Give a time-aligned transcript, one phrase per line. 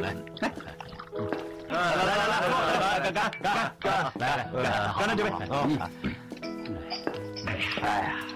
[0.00, 0.46] 来，来
[1.70, 2.34] 来来来
[3.00, 4.64] 来，干干干干，来来干
[4.98, 5.26] 干了这边。
[7.46, 8.35] 哎呀。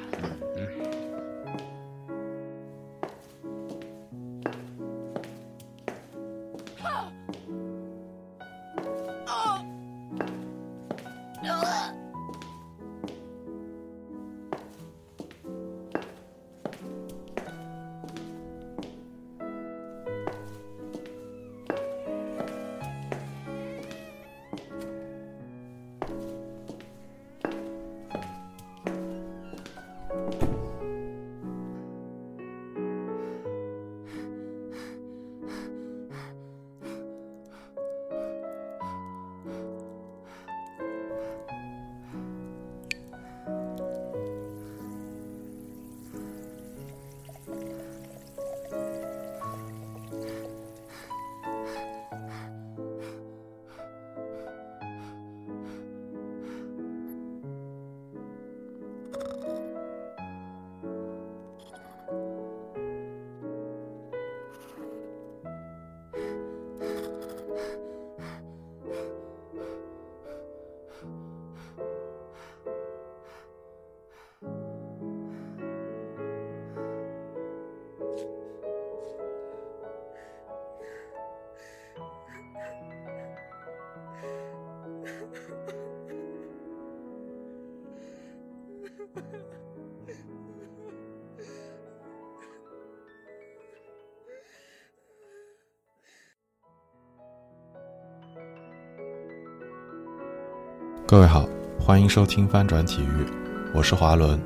[101.10, 101.44] 各位好，
[101.76, 103.26] 欢迎收听翻转体育，
[103.74, 104.40] 我是华伦。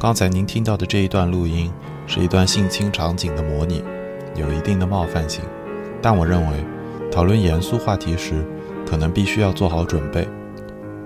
[0.00, 1.70] 刚才您听到的这一段录音
[2.08, 3.84] 是一段性侵场景的模拟，
[4.34, 5.44] 有一定的冒犯性，
[6.02, 6.56] 但我认为
[7.08, 8.44] 讨论严肃话题时，
[8.84, 10.26] 可能必须要做好准备。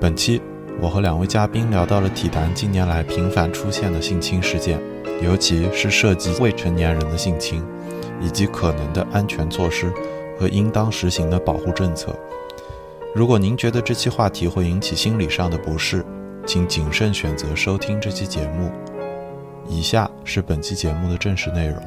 [0.01, 0.41] 本期
[0.81, 4.81] 我和两位嘉宾聊到了体坛近年来频繁出现的性侵事件，
[5.23, 7.63] 尤其是涉及未成年人的性侵，
[8.19, 9.93] 以及可能的安全措施
[10.41, 12.19] 和应当实行的保护政策。
[13.17, 16.05] 如果您觉得这期话题会引起心理上的不适，
[16.47, 18.71] 请谨慎选择收听这期节目。
[19.67, 21.83] 以下是本期节目的正式内容。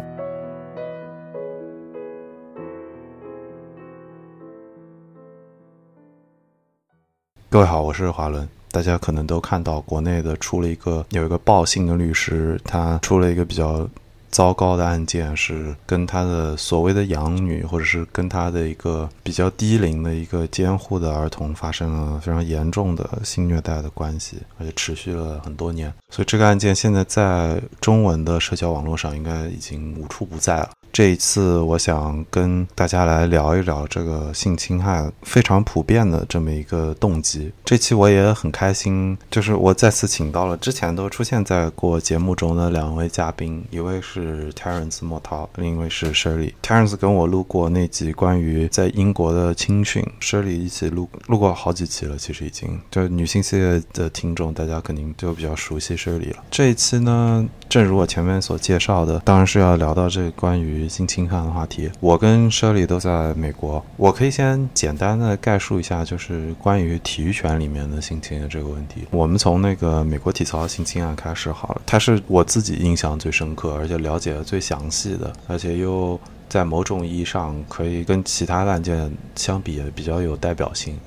[7.48, 8.50] 各位好，我是华伦。
[8.72, 13.88] 大家可能都看到，国内的出了一个有一个报信的律师，他出了一个比较。
[14.32, 25.94] 糟糕的案件是跟他的所谓的养女，或者是跟他的一个比较低龄的一个监护的儿童发生了非常严重的性虐待的关系，而且持续了很多年。
[26.10, 30.70] 所以这个案件现在在中文的社交网络上应该已经无处不在了。
[30.92, 37.52] 这一次，我想跟大家来聊一聊这个性侵害非常普遍的这么一个动机。
[37.64, 46.54] 这期我也很开心，就是我再次请到了之前都出现在过节目中的两位嘉宾，一位是 Terence 莫涛，另一位是 Shirley。
[46.64, 56.44] Terence 跟我录过那集关于在英国的青训，Shirley 一起录录过好几期了，其实已经就女性系列的听众，大家肯定就比较熟悉 Shirley 了。
[56.50, 60.79] 这一期呢，正如我前面所介绍的，当然是要聊到这关于。
[60.88, 63.84] 性侵犯的话题，我跟 Shirley 都在美国。
[63.98, 69.06] 我可以先简单的概述一下，就是关于体育圈里面的性侵的这个问题。
[69.12, 80.98] 我们从那个美国体操性侵案开始好了，它是我自己印象最深刻，而且了解的最详细的，而且又在某种意义上可以跟其他案件相比也比较有代表性。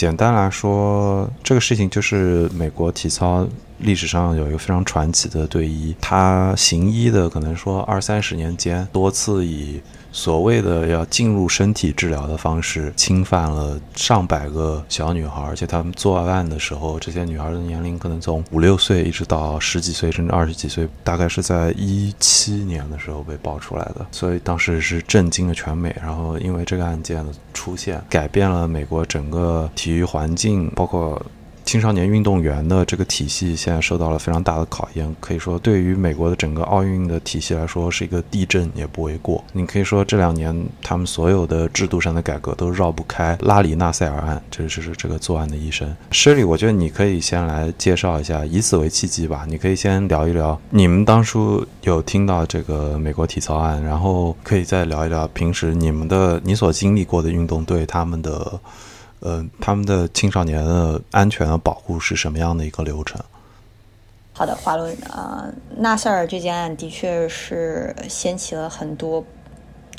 [0.00, 3.46] 简单来说，这个事情就是美国体操
[3.80, 9.78] 历史上有一个非常传奇的队医，他行医的可能说二三十年间，多次以。
[10.12, 25.94] 所谓的要进入身体治疗的方式，侵犯了上百个小女孩，而且他们作案的时候，这些女孩的年龄可能从五六岁一直到十几岁，甚至二十几岁，大概是在一七年的时候被爆出来的，所以当时是震惊了全美。
[26.00, 31.20] 然后因为这个案件的出现，改变了美国整个体育环境，包括。
[31.70, 39.44] 青少年运动员的这个体系现在受到了非常大的考验，可以说对于美国的整个奥运的体系来说是一个地震也不为过。
[39.52, 45.96] 你可以说这两年他们所有的制度上的改革都绕不开拉里纳塞尔案，这就是这个作案的医生。
[46.10, 58.58] 施里，我觉得你可以先来介绍一下，以此为契机吧，你可以先聊一聊你们当初有听到这个美国体操案，然后可以再聊一聊平时你们的你所经历过的运动队他们的。
[59.20, 63.20] 嗯，他们的青少年的安全的保护是什么样的一个流程？
[64.32, 65.44] 好的，华伦啊，
[65.76, 69.22] 纳赛尔这件案的确是掀起了很多。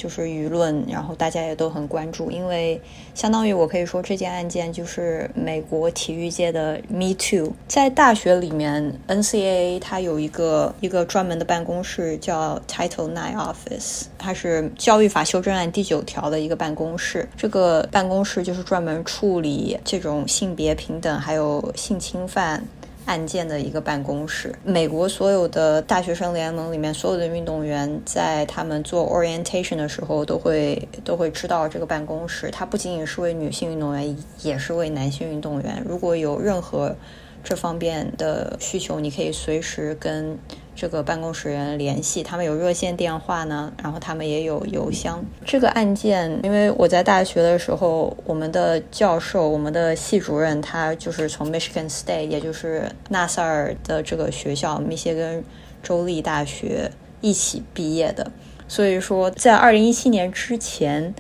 [0.02, 2.82] 就是舆论，然后大家也都很关注，因为
[3.14, 7.54] 相当于我可以说这件案件就是美国体育界的 Me Too。
[7.68, 17.30] 在大学里面，NCAA 它有一个一个专门的办公室叫 Title Nine Office，它是教育法修正案第九条的一个办公室。
[17.38, 22.66] 这个办公室就是专门处理这种性别平等还有性侵犯。
[23.06, 24.54] 案件的一个办公室。
[24.64, 32.50] 美国所有的大学生联盟里面，所有的运动员在他们做 orientation 的时候，都会都会知道这个办公室。
[32.52, 35.84] 它不仅仅是为女性运动员，也是为男性运动员。
[35.86, 36.96] 如果有任何
[37.44, 40.38] 这方面的需求，你可以随时跟。
[40.74, 45.24] 这个办公室人联系，他们有热线电话呢，然后他们也有邮箱。
[45.46, 55.44] 这个案件，因为我在大学的时候，我们的教授，我们的系主任，他就是从 Michigan State，也就是纳萨尔的这个学校，密歇根
[55.84, 56.90] 州立大学
[57.20, 58.32] 一起毕业的，
[58.68, 61.14] 所以说在二零一七年之前。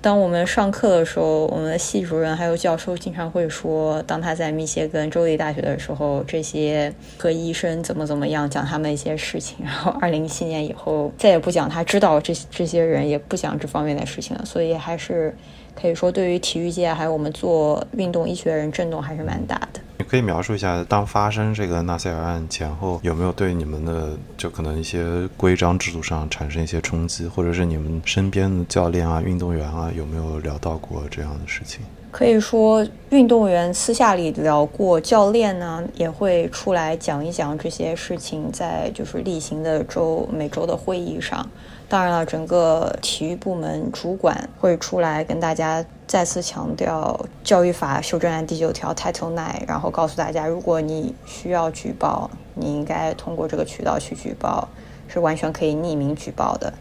[0.00, 9.58] 当我们上课的时候，我们的系主任还有教授经常会说，当他在密歇根州立大学的时候，这些和医生怎么怎么样讲他们一些事情。
[9.64, 14.44] 然后，二零一七年以后再也不讲他知道这这些人也不讲这方面的事情了。
[14.44, 15.34] 所以，还是
[15.74, 19.80] 可以说，对于体育界还有我们做运动医学的人，震动还是蛮大的。
[20.08, 31.80] 可以描述一下，当发生这个纳赛尔案前后，有没有对你们的就可能一些规章制度上产生一些冲击，或者是你们身边的教练啊、运动员啊，有没有聊到过这样的事情？
[32.12, 41.46] 可以说，运动员私下里聊过，教练呢也会出来讲一讲这些事情，在就是例行的周每周的会议上。
[41.88, 54.68] 当然了，整个体育部门主管会出来跟大家再次强调教育法修正案第九条 Title Nine，然后告诉大家，如果你需要举报，你应该通过这个渠道去举报，
[55.06, 56.74] 是完全可以匿名举报的，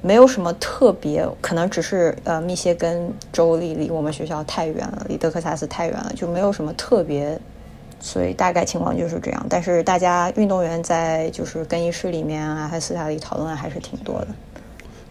[0.00, 7.36] 没有什么特别，可能只是呃密歇根州立离我们学校太远了，离德克萨斯太远了，就没有什么特别。
[8.04, 14.28] 所以大概情况就是这样，但是大家运动员在就是更衣室里面啊，还私下里讨论还是挺多的。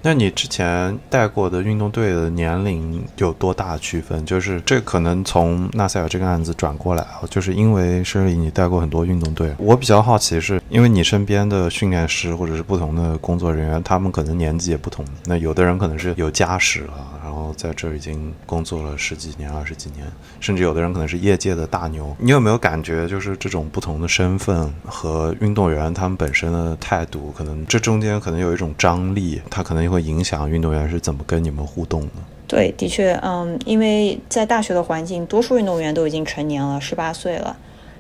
[0.04, 4.26] 那你之前带过的运动队的年龄有多大区分？
[4.26, 9.54] 就是这可能从纳赛尔这个案子转过来啊，就是因为是你带过很多运动队。
[9.60, 15.06] 我比较好奇是，因为你身边的训练师或者是不同的工作人员，他们可能年纪也不同。
[15.26, 20.06] 那有的人可能是有家室啊，然后在这儿已经工作了十几年、二十几年，
[20.40, 22.16] 甚至有的人可能是业界的大牛。
[22.18, 29.82] 你有没有感觉，就是这种不同的身份和运动员他们本身的态度，可能这中间可能有一种张力，他可能。
[29.92, 32.12] 会影响运动员是怎么跟你们互动的？
[32.48, 37.58] 对，的确，嗯，因为在大学的环境，多数运动员都已经成年了，十八岁了，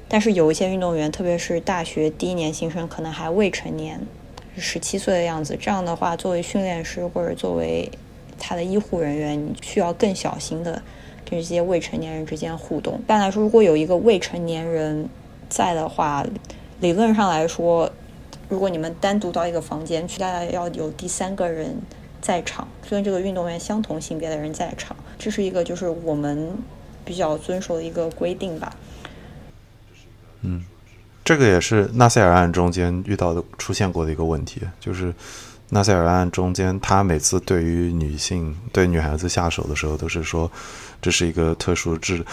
[0.07, 3.99] 但是有一些运动员，特别是大学第一年新生，可能还未成年，
[4.55, 5.57] 十七岁的样子。
[5.59, 7.91] 这样的话，作为训练师或者作为
[8.41, 10.73] 他的医护人员，你需要更小心的
[11.23, 12.95] 跟这些未成年人之间互动。
[12.99, 15.07] 一般来说，如果有一个未成年人
[15.47, 16.25] 在的话，
[16.79, 17.89] 理论上来说。
[18.49, 21.73] 如果你们单独到一个房间去，大家要有第三个人
[22.19, 26.51] 在场，跟这个运动员相同性别的人在场，这是一个就是我们
[27.05, 28.75] 比较遵守的一个规定吧。
[30.41, 30.65] 嗯，
[31.23, 35.13] 这个也是纳赛尔案中间遇到的出现过的一个问题，就是
[35.73, 40.51] 纳赛尔案中间，他每次对于女性对女孩子下手的时候，都是说
[41.01, 42.23] 这是一个特殊治。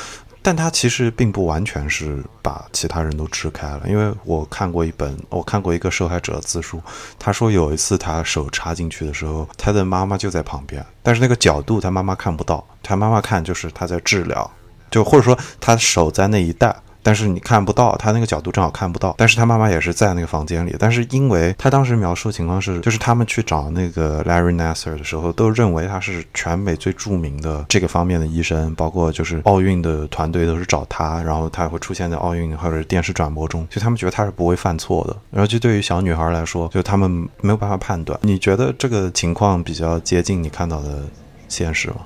[0.42, 6.82] 但他其实并不完全是把其他人都支开了，因为我看过一本，我看过一个受害者自述，
[7.18, 14.50] 他说有一次他手插进去的时候，他的妈妈就在旁边，但是那个角度他妈妈看不到，他妈妈看就是他在治疗，
[14.90, 16.74] 就或者说他手在那一带。
[17.08, 19.14] 但是你看不到他那个角度，正好看不到。
[19.16, 20.76] 但是他妈妈也是在那个房间里。
[20.78, 35.16] 但是因为他当时描述的情况是，就是他们去找那个 Larry Nasser 的时候，都认为他是全美最著名的这个方面的医生，包括就是奥运的团队都是找他，然后他会出现在奥运或者电视转播中，就他们觉得他是不会犯错的。
[35.30, 37.10] 然后就对于小女孩来说，就他们
[37.40, 38.20] 没有办法判断。
[38.22, 41.04] 你觉得这个情况比较接近你看到的
[41.48, 41.96] 现实吗？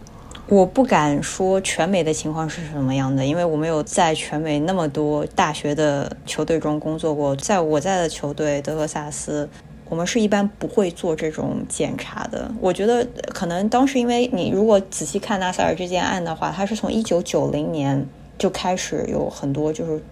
[0.53, 7.35] 我不敢说全美的情况是什么样的，因为我没有在全美那么多大学的球队中工作过。
[7.37, 9.49] 在我在的球队德克萨斯，
[9.89, 12.53] 我们是一般不会做这种检查的。
[12.61, 18.07] 我觉得可能当时因为你如果仔细看纳赛尔这件案的话，它是从一九九零年
[18.37, 20.03] 就开始有很多，就是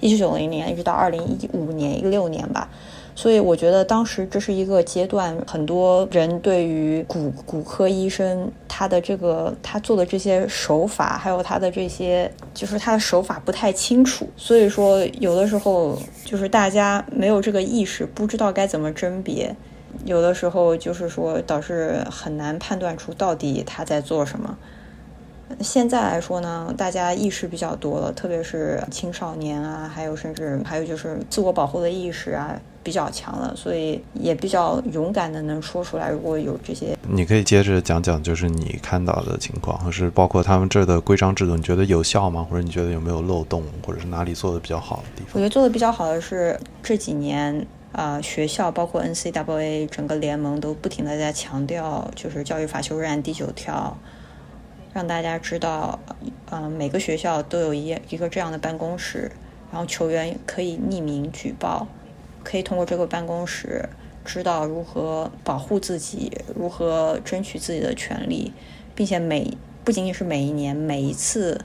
[0.00, 2.66] 一九九零年一直到二零一五年一六年吧。
[3.14, 19.54] 所以我觉得当时这是一个阶段，很多人对于骨骨科医生他的这个他做的这些手法，还有他的这些就是他的手法不太清楚，所以说有的时候就是大家没有这个意识，不知道该怎么甄别
[20.06, 24.56] 有的时候就是说导致很难判断出到底他在做什么。
[25.60, 36.10] 现在来说呢，大家意识比较多了，特别是青少年啊，还有甚至还有就是自我保护的意识啊比较强了，所以也比较勇敢的能说出来。
[36.10, 42.46] 如果有这些，你可以接着讲讲，就是你看到的情况，或是包括他们这的规章制度，你觉得有效吗？
[42.48, 45.30] 或者你觉得有没有漏洞，或者是哪里做的比较好的地方？
[45.34, 47.66] 我觉得做的比较好的是这几年。
[47.92, 53.94] 啊，学校包括 NCAA 整个联盟都不停的在强调，就是教育法修正案第九条，
[54.94, 56.00] 让大家知道，
[56.50, 59.30] 嗯，每个学校都有一一个这样的办公室，
[59.70, 61.86] 然后球员可以匿名举报，
[62.42, 63.88] 可以通过这个办公室
[64.24, 68.52] 知道如何保护自己，如何争取自己的权利，
[68.94, 71.60] 并且每不仅仅是每一年，每一次，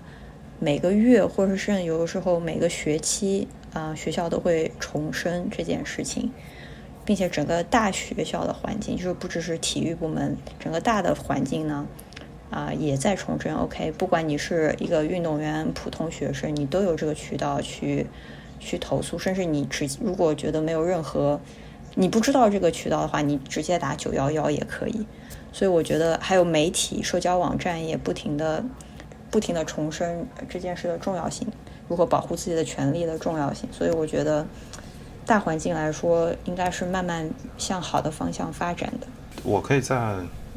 [0.60, 3.48] 每个月，或者是甚至有的时候每个学期。
[3.74, 6.32] 啊，学校都会重申这件事情，
[7.06, 11.86] 并且整个大学校的环境，就是不只是体育部门，整个大的环境呢，
[12.50, 13.54] 啊，也在重申。
[13.54, 18.08] OK，不管你是一个运动员、普通学生，你都有这个渠道去
[18.60, 21.40] 去投诉，甚至你直如果觉得没有任何，
[21.96, 25.06] 你不知道这个渠道的话，你直接打九幺幺也可以。
[25.52, 28.64] 所以我觉得还有媒体、社交网站也不停的、
[29.32, 31.48] 不停的重申这件事的重要性。
[31.88, 34.46] 如何保护自己的权利的重要性，所以我觉得
[35.26, 39.08] 大环境来说，应该是慢慢向好的方向发展的。
[39.44, 39.96] 我可以再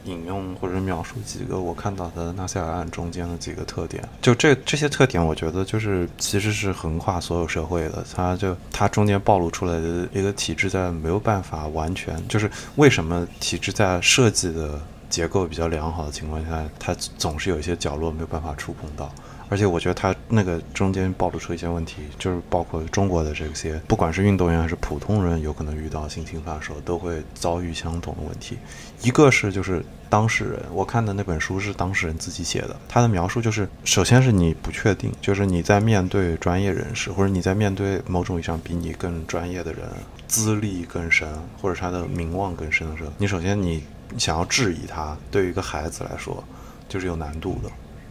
[0.05, 4.03] 引用或者描述几个我看到的纳赛尔案中间的几个特点。
[4.23, 8.05] 就这这些特点，我觉得就是其实是横跨所有社会的。
[8.15, 19.13] 它就它中间暴露出来的一个体制，在没有办法完全，就是为什么体制在设计的结构比较良好的情况下，它总是有一些角落没有办法触碰到。
[19.51, 28.57] 而且我觉得他那个中间暴露出一些问题，就是包括中国的这些，不管是运动员还是普通人，有可能遇到性侵犯的时候，都会遭遇相同的问题。
[29.03, 39.83] 一个是就是当事人，我看的那本书是当事人自己写的，他的描述就是，首先是你不确定，就是你在面对专业人士，或者你在面对某种意义上比你更专业的人，
[40.29, 41.29] 资历更深，
[41.61, 43.83] 或者他的名望更深的时候，你首先你
[44.17, 46.45] 想要质疑他，对于一个孩子来说，
[46.89, 47.71] 就是有难度的。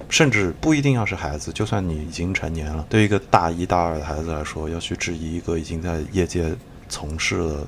[0.10, 6.52] 甚至不一定要是孩子，就算你已经成年了，对一个大一、大二的孩子来说，要去质疑一个已经在业界
[6.90, 7.68] 从事了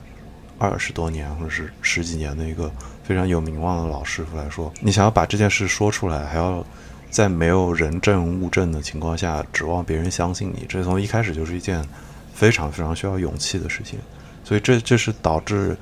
[0.58, 2.72] 二十多年或者是十几年的一个
[3.04, 6.66] 非常有名望的老师傅来说，你想要把这件事说出来，还要
[7.10, 11.88] 在没有人证物证的情况下指望别人相信你，这从一开始就是一件
[12.34, 14.00] 非常非常需要勇气的事情。
[14.44, 15.78] 所以这这是导致。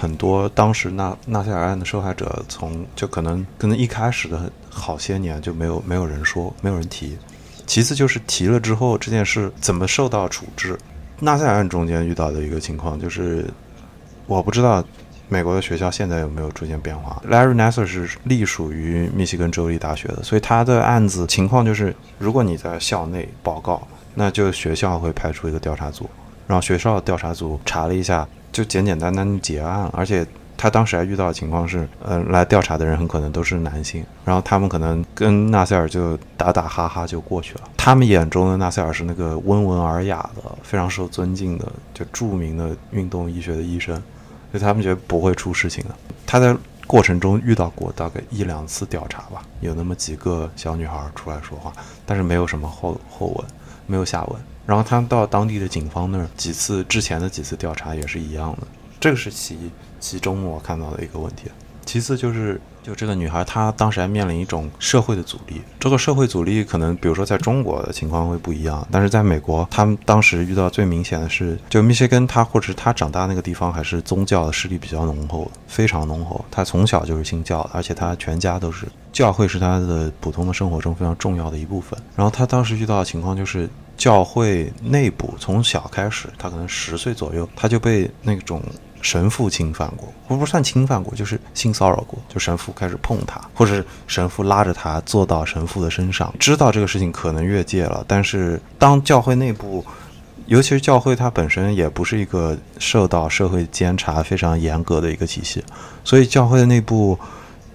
[0.00, 7.18] 很多当时纳纳赛尔案的受害者，从就可能可能一开始的好些年就没有没有人说，没有人提。
[7.66, 10.78] 其次就是提了之后，这件事怎么受到处置？
[11.18, 13.46] 纳赛尔案中间遇到的一个情况就是，
[14.26, 14.82] 我不知道
[15.28, 17.22] 美国的学校现在有没有出现变化。
[17.28, 26.08] Larry Nasser 是隶属于密西根州立大学的，所以他的案子情况就是，如果你在校内报告，那就学校会派出一个调查组，
[26.46, 28.26] 然后学校调查组查了一下。
[28.52, 30.26] 就简简单单结案，而且
[30.56, 37.62] 他当时还遇到的情况是，嗯，来调查的人很可能都是男性，然后他们可能跟纳赛尔就打打哈哈就过去了。
[37.76, 43.94] 他们眼中的纳赛尔是那个温文尔雅的、非常受尊敬的、就著名的运动医学的医生，
[44.50, 45.94] 所以他们觉得不会出事情的。
[46.26, 46.54] 他在
[46.86, 51.72] 过程中遇到过大概一两次调查吧，有那么几个小女孩出来说话，
[52.04, 53.46] 但是没有什么后后文，
[53.86, 54.36] 没有下文。
[54.66, 58.66] 然后他到当地的警方那儿几次之前的几次调查也是一样的，
[59.00, 59.58] 这个是其
[59.98, 61.50] 其中我看到的一个问题。
[61.84, 65.60] 其次就是，就这个女孩她当时还面临一种社会的阻力。
[65.78, 76.44] 这个社会阻力可能，比如说在中国的情况会不一样，但是在美国，他们当时遇到最明显的是，就密歇根他或者是他长大那个地方还是宗教的势力比较浓厚，非常浓厚。
[76.50, 81.98] 他从小就是信教的，而且他全家都是教会是他的普通的生活中非常重要的一部分。
[82.14, 83.68] 然后他当时遇到的情况就是。
[84.00, 88.62] 教会内部从小开始，他可能十岁左右，他就被那种
[89.02, 92.18] 神父侵犯过，不不算侵犯过，就是性骚扰过。
[92.28, 98.04] 就神父开始碰他，或者是神父拉着他坐到神父的身上，知道这个事情可能越界了。
[98.06, 99.84] 但是当教会内部，
[100.46, 105.64] 尤其是教会它本身也不是一个受到社会监察非常严格的一个体系，
[106.04, 107.18] 所以教会的内部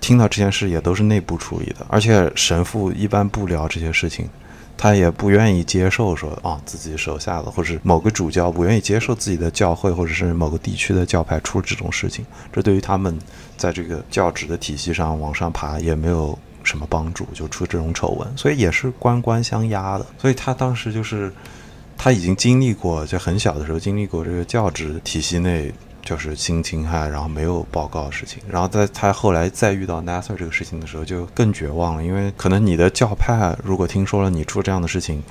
[0.02, 4.30] 听到这件事也都是内部处理的，而且神父一般不聊这些事情。
[4.78, 13.18] 他也不愿意接受说啊，自己手下的或者某个主教不愿意接受自己的教会或者是某个地区的教派出这种事情，这对于他们
[13.58, 20.06] 在这个教职的体系上往上爬也没有什么帮助，就出这种丑闻，所以也是官官相压的。
[20.20, 21.32] 所以他当时就是
[21.98, 25.72] 他已经经历过，在很小的时候经历过这个教职体系内
[26.06, 28.42] 就是性侵害，然后没有报告的事情。
[28.48, 35.24] 然后在他后来再遇到 Nasser 这个事情的时候，就更绝望了，因为可能你的教派如果听说了你出这样的事情，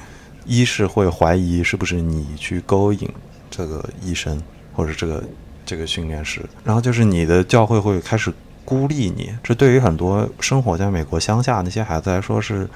[0.45, 3.09] 一是会怀疑是不是你去勾引
[3.51, 4.43] 这个医生
[4.75, 5.25] 或者这个
[5.65, 8.33] 这个训练师，然后就是你的教会会开始
[8.65, 9.33] 孤立你。
[9.43, 12.69] 这对于很多生活在美国乡下那些孩子来说是，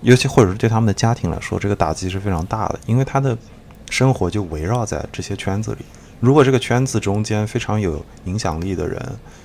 [0.00, 3.36] 尤其或者是对他们的家庭来说，这个打击是非常大的，因为他的
[3.90, 5.84] 生活就围绕在这些圈子里。
[6.18, 8.98] 如果这个圈子中间非常有影响力的人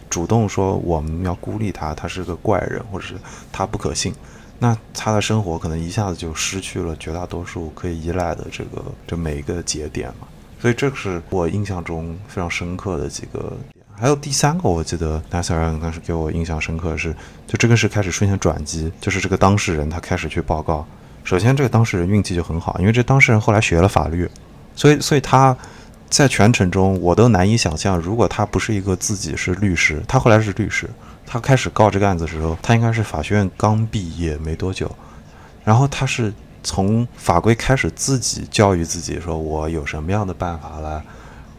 [0.10, 3.16] 主动说我们要孤立他，他是个怪人，或者是
[3.51, 4.13] 他不可信，
[4.60, 10.28] 那他的生活可能一下子就失去了绝大多数可以依赖的这个这每一个节点嘛。
[10.62, 13.58] 所以这是我印象中非常深刻的几个。
[13.94, 17.13] 还有第三个，我记得 Nasir 当时给我印象深刻的是，
[17.48, 20.86] 就这个是开始出现转机，就是这个当事人他开始去报告。
[21.24, 24.30] 首先，这个当事人运气就很好，因为这当事人后来学了法律，
[24.74, 25.56] 所以所以他。
[26.12, 30.89] 在全程中，我都难以想象，如果他不是一个自己是律师，他后来是律师，
[31.25, 34.94] 他开始告这个案子的时候，他应该是法学院刚毕业没多久，
[35.63, 41.01] 然后他是从法规开始自己教育自己，说我有什么样的办法来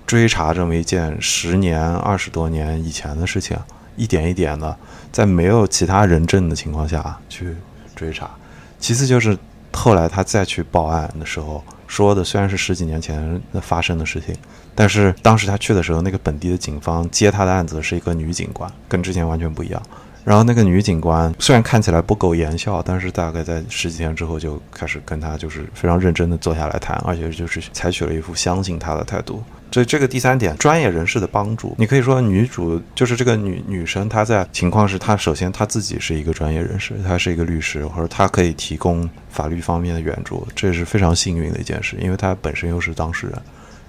[0.07, 3.57] 追查这么一件十年、二十多年以前的事情，
[3.97, 4.77] 一点一点的，
[5.11, 7.57] 在没有其他人证的情况下去
[7.97, 8.31] 追查。
[8.79, 9.39] 其次就是
[9.73, 11.65] 后来他再去报案的时候。
[11.93, 14.35] 说的虽然是十几年前发生的事情，
[14.75, 19.83] 但是当时他去的时候，那个本地的警方接他的案子是一个女警官，跟之前完全不一样。
[20.25, 29.43] 然后那个女警官虽然看起来不苟言笑，但是大概在十几天之后就开始跟他就是非常认真的坐下来谈，而且就是采取了一副相信他的态度。
[29.71, 43.43] 这这个第三点，专业人士的帮助，你可以说女主就是这个女女生，她在情况是她首先她自己是一个专业人士，她是一个律师，或者她可以提供法律方面的援助，这是非常幸运的一件事，因为她本身又是当事人。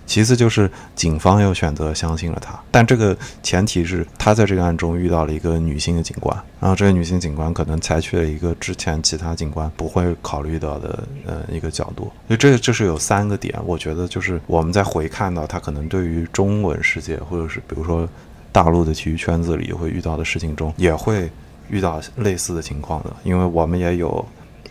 [0.05, 18.07] 其次就是警方又选择相信了他，但这个前提是他在这个案中遇到了一个女性的警官，然后这个女性警官可能采取了一个之前其他警官不会考虑到的呃一个角度，所以这这是有三个点，我觉得就是我们在回看到他可能对于中文世界或者是比如说
[18.51, 21.31] 大陆的体育圈子里会遇到的事情中，也会
[21.69, 24.25] 遇到类似的情况的，因为我们也有。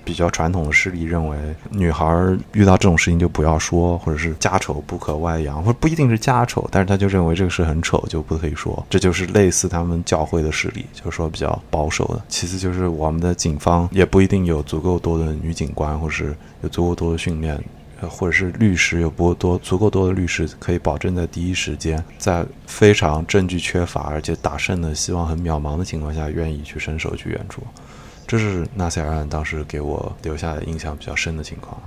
[0.04, 1.36] 比较传统的势力认为，
[1.70, 2.06] 女孩
[2.52, 8.84] 遇到这种事情就不要说，或者是家丑不可外扬，或者不一定是家丑，但是他就认为这个事很丑，就不可以说。
[8.90, 12.22] 这就是类似他们教会的势力，就是说比较保守的。
[12.28, 17.62] 其次就是我们的警方也不一定有足够多的女警官，或是有足够多的训练，
[18.00, 27.62] 或者是律师有不多足够多的律师可以保证在第一时间，在非常证据缺乏而且打胜的希望很渺茫的情况下，愿意去伸手去援助。
[28.26, 31.78] 这是纳赛尔案当时给我留下的印象比较深的情况。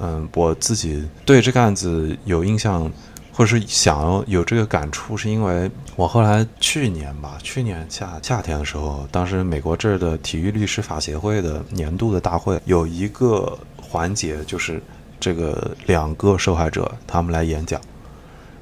[0.00, 2.90] 嗯，我自己对这个案子有印象，
[3.32, 14.82] 或是想要有这个感触，是因为我后来去年吧，去年夏夏天的时候，当时美国这儿的体育律师法协会的年度的大会有一个环节，就是
[15.20, 17.80] 这个两个受害者他们来演讲，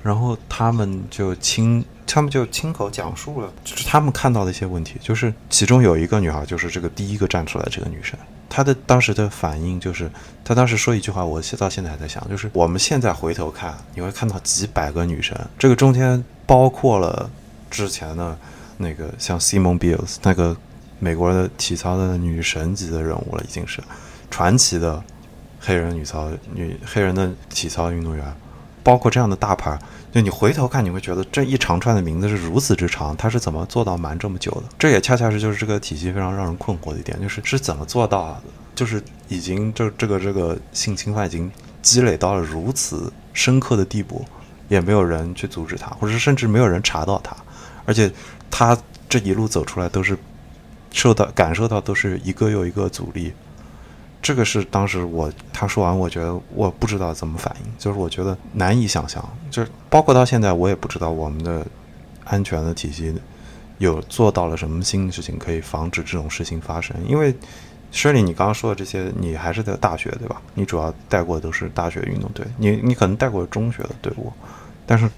[0.03, 1.85] 然后他们就亲。
[2.13, 4.97] 他们就亲口讲述了，就是他们看到的一些问题。
[5.01, 8.19] 就是其中有一个女孩，就是这个第一个站出来这个女生，
[8.49, 10.11] 她的当时的反应就是，
[10.45, 17.31] 她当时说一句话，我到现在还在想，就是我们现在回头看，你会看到几百个女生，这个中间包括了
[17.71, 18.37] 之前的
[18.79, 20.57] 那个像 Simone Biles 那个
[20.99, 23.81] 美国的体操的女神级的人物了，已经是
[24.31, 25.03] 传奇的
[25.61, 28.25] 黑人女操女黑人的体操运动员，
[28.83, 29.79] 包括这样的大牌。
[30.13, 34.65] 就你回头看，你会觉得这一长串的名字是如此之长，他是怎么做到瞒这么久的？
[34.79, 38.41] 这也恰恰是就是这个体系非常让人困惑的一点，就是是怎么做到？
[38.75, 41.51] 就是已经这这个这个性侵犯已经
[41.83, 44.25] 积累到了如此深刻的地步，
[44.69, 47.37] 也没有人去阻止他，或者甚至没有人查到他，
[47.85, 48.11] 而且
[48.51, 48.77] 他
[49.09, 50.19] 这一路走出来都是
[50.91, 53.33] 受到感受到都是一个又一个阻力。
[54.23, 61.67] 这个是当时我他说完，我觉得我不知道怎么反应，就是我觉得难以想象，就是包括到现在我也不知道我们的
[62.25, 63.15] 安全的体系
[63.79, 66.95] 有做到了什么新的事情可以防止这种事情发生。
[67.09, 67.35] 因为
[67.93, 70.41] Shirley，你刚刚说的这些，你还是在大学对吧？
[70.53, 74.31] 你主要带过的都是大学运动队，你你可能带过中学的队伍，
[74.85, 75.09] 但是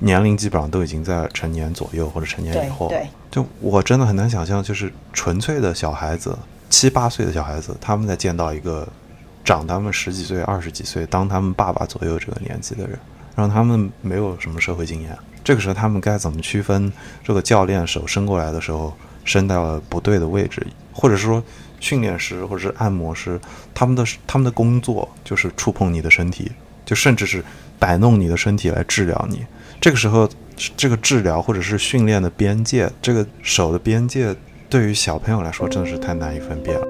[0.00, 6.36] 年龄基本上都已经在成年左右或者成年以后，对，就我真的很难想象，就是纯粹的小孩子。
[6.68, 8.86] 七八岁的小孩子，他们在见到一个
[9.44, 12.98] 长他们十几岁、二十几岁、当他们爸爸左右这个年纪的人，
[13.34, 15.16] 让他们没有什么社会经验。
[15.44, 18.92] 这个时候，他们该怎么区分这个教练手伸过来的时候
[19.24, 21.42] 伸到了不对的位置，或者是说
[21.78, 23.40] 训练师或者是按摩师，
[23.72, 26.50] 他们的他们的工作就是触碰你的身体，
[26.84, 27.44] 就甚至是
[27.78, 29.46] 摆弄你的身体来治疗你。
[29.80, 30.28] 这个时候，
[30.76, 34.34] 这个治疗或者是训练的边界，这个手的边界，
[34.68, 36.86] 对于小朋友来说真的是太难以分辨了。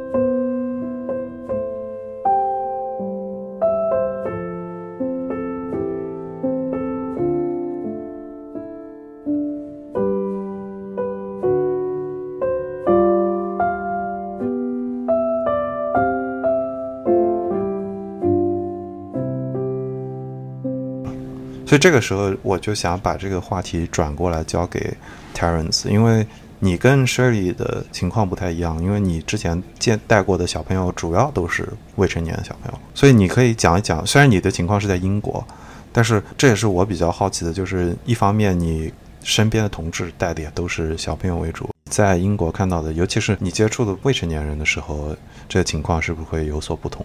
[21.66, 24.96] 所以这个时候，我就想把这个话题转过来交给
[25.34, 26.24] Terence，因为
[26.58, 34.06] 你跟 Shirley 的情况不太一样，因为你之前见带过的小朋友主要都是未成年的小朋友，所以你可以讲一讲。
[34.06, 35.46] 虽然你的情况是在英国，
[35.92, 38.92] 但是这也是我比较好奇的，就是一方面你
[39.22, 45.14] 身边的同志带的也都是小朋友为主，在英国看到的，尤其是你接触的未成年人的时候，
[45.48, 47.04] 这个情况是不是会有所不同？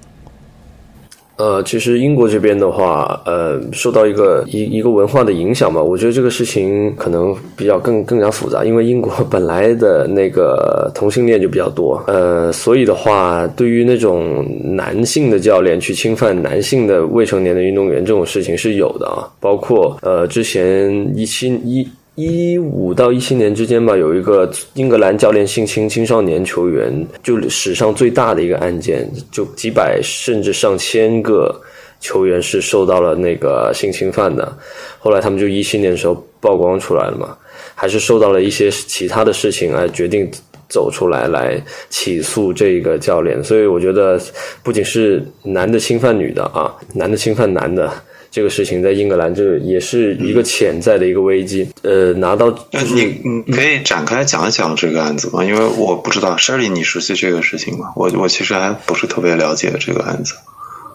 [1.41, 21.87] 呃，其实英国这边的话，呃，受到一个一一个文化的影响吧，我觉得这个事情可能比较更更加复杂，因为英国本来的那个 同性恋就比较多，呃，所以的话，对于那种男性的教练去侵犯男性的未成年的运动员这种事情是有的啊，包括呃，之前一七一。
[22.21, 31.59] 一五到一七年之间吧，有一个英格兰教练性侵青少年球员，就史上最大的一个案件，就几百甚至上千个
[31.99, 34.55] 球员是受到了那个性侵犯的。
[34.99, 37.35] 后来他们就一七年的时候曝光出来了嘛，
[37.73, 40.29] 还是受到了一些其他的事情来决定
[40.69, 43.43] 走出来来起诉这个教练。
[43.43, 44.21] 所以我觉得，
[44.61, 47.91] 不仅是男的侵犯女的啊，男的侵犯男的。
[48.31, 51.67] 这个事情在英格兰，这也是一个潜在的一个危机。
[51.81, 55.43] 呃，拿到你你可以展开讲一讲这个案子吗？
[55.43, 57.87] 因为我不知道，Shirley，你熟悉这个事情吗？
[57.97, 60.33] 我我其实还不是特别了解这个案子。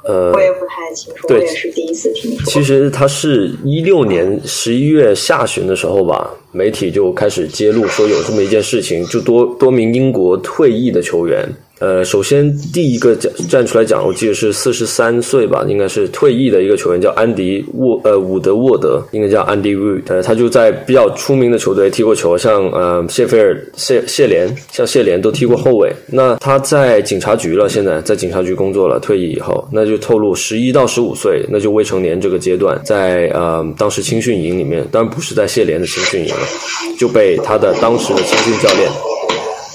[0.05, 2.51] 呃，我也不太清楚，我也是第一次听说。
[2.51, 11.46] 其实他是一六年十一月下旬的时候吧，媒体就开始揭露说有这么一件事情，就多多名英国退役的球员。
[11.79, 25.93] 呃，首先第一个站站出来讲，我记得是四十三岁吧，应该是退役的一个球员，叫安迪沃呃伍德沃德，应该叫安迪 Wood，呃，他就在比较出名的球队踢过球，像呃谢菲尔谢谢联，像谢联都踢过后卫。
[26.07, 36.47] 那他在警察局了，现在在警察局工作了，退役以后，那就透露十一到十五岁，那就未成年这个阶段，在呃当时青训营里面，当然不是在谢联的青训营了，
[36.99, 38.91] 就被他的当时的青训教练。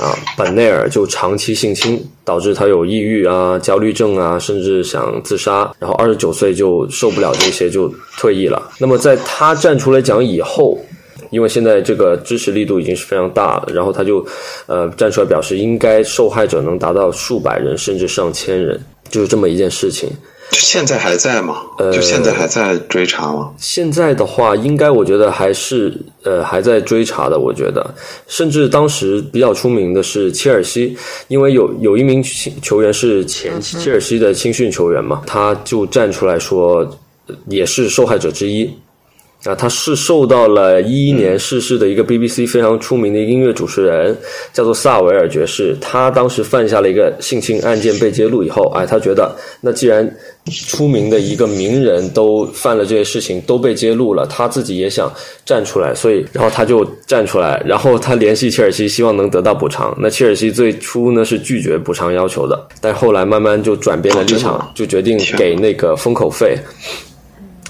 [0.01, 5.71] 啊，本内尔就长期性侵，导致他有抑郁啊、焦虑症啊，甚至想自杀。
[5.77, 7.87] 然后二十九岁就受不了这些，就
[8.17, 8.59] 退役了。
[8.79, 10.79] 那么在他站出来讲以后，
[11.29, 14.25] 因为现在这个支持力度已经是非常大了，然后他就
[14.65, 20.09] 呃站出来表示，应该受害者能达到数百人甚至上千人，就是这么一件事情。
[20.59, 21.61] 现在还在吗？
[21.77, 23.51] 呃，就现在还在追查吗？
[23.57, 27.39] 现在的话，应该我觉得还是呃还在追查的。
[27.39, 27.93] 我觉得，
[28.27, 30.95] 甚至当时比较出名的是切尔西，
[31.27, 32.21] 因为有有一名
[32.61, 36.87] 球员是前切尔西的青训球员嘛，他就站出来说，
[37.47, 38.69] 也是受害者之一。
[39.43, 44.15] 啊，他是受到了一一年逝世的一个 BBC 非常出名的音乐主持人，
[44.53, 45.75] 叫做萨维尔爵士。
[45.81, 50.07] 他当时犯下了一个性侵案件被揭露以后，哎，他觉得那既然
[50.67, 55.11] 出名的一个名人都犯了这些事情都被揭露了，他自己也想
[55.43, 59.91] 站出来，所以然后他就站出来，然后他联系切尔西，希望能得到补偿。
[59.99, 66.55] 那切尔西最初呢是拒绝补偿要求的，但后来慢慢就转变了立场，就决定给那个封口费。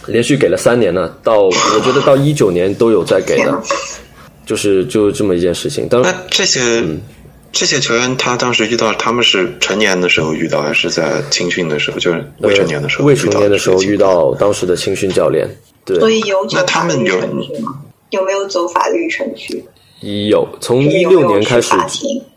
[0.08, 1.52] 连续给了三年呢，到我
[1.84, 3.62] 觉得到一九年都有在给的，
[4.46, 5.88] 就是就这么一件事情。
[5.88, 6.84] 当然，这些
[7.52, 13.06] 这些球员他当时遇到，他们是成年的时候遇到，还是在青训的时候，就是未成年的时候？
[13.06, 15.48] 未成年的时候遇到当时的青训教练。
[15.86, 17.16] 对，所以有那他们有
[18.10, 19.64] 有没有走法律程序？
[20.30, 21.76] 有，从一六年开始，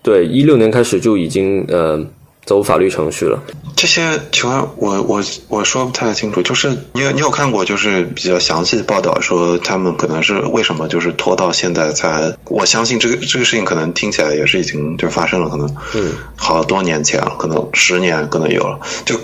[0.02, 2.04] 对，一六年开始就已经呃。
[2.44, 3.42] 走法律程序了。
[3.76, 6.40] 这些请问，我我我说不太清楚。
[6.40, 12.32] 就是你有你有看过，就是比较详细的报道，说他们可能是为什么就是拖到现在才。
[12.44, 18.78] 我相信这个这个事情可能听起来也是已经就发生了，可能嗯好多年前了，可能十年可能有了。
[19.04, 19.16] 就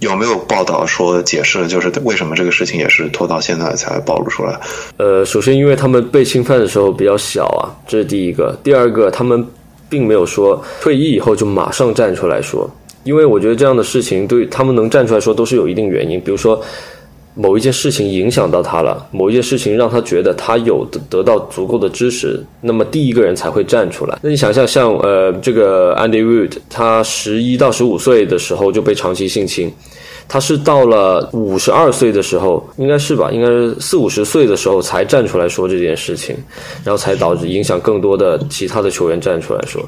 [0.00, 4.60] 有没有报道说解释，就是为什么这个事情也是拖到现在才暴露出来？
[4.96, 8.58] 呃，首先因为他们被侵犯的时候比较小啊，这是第一个。
[8.64, 9.46] 第二个，他们。
[9.92, 12.66] 并没有说退役以后就马上站出来说，
[13.04, 16.18] 因为我觉得这样的事情对他们能站出来说都是有一定原因。
[16.18, 16.58] 比如说，
[17.34, 24.18] 某一件事情影响到他了，某一件事情让他觉得他有得得到足够的支持，那么第一个人才会站出来。
[24.22, 29.70] 那你想象，像呃这个 Andy Wood，他十一到十五岁的时候就被长期性侵，
[30.28, 36.34] 他是到了五十二岁的时候，应该是吧，应该是四五十岁的时候才站出来说这件事情，
[36.84, 39.82] 然后才导致影响更多的其他的球员站出来说，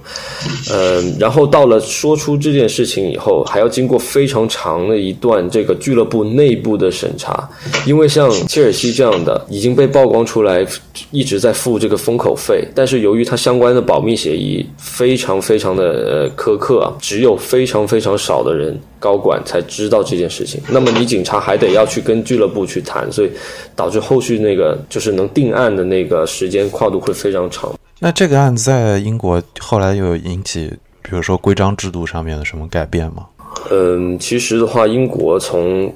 [0.72, 7.48] 嗯，然后到了说出这件事情以后，还要经过非常长的一段这个俱乐部内部的审查，
[7.86, 10.66] 因为像切尔西这样的已经被曝光出来，
[11.10, 20.33] 一直在付这个封口费，但是由于他相关的保密协议非常非常的呃苛刻啊，只有非常非常少的人高管才知道这件事。
[20.42, 20.58] 情。
[20.68, 23.30] 那么你警察还得要去跟俱乐部去谈，所以
[23.76, 27.72] 导致后续那个就是能定案的那个时间跨度会非常长。
[28.00, 30.68] 那这个案子在英国后来有引起，
[31.02, 33.26] 比如说规章制度上面的什么改变吗？
[33.70, 35.90] 嗯，其实的话，英国从